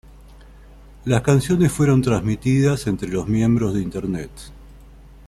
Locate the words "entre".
2.87-3.07